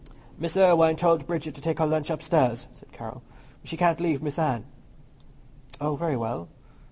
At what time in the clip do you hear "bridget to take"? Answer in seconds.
1.27-1.77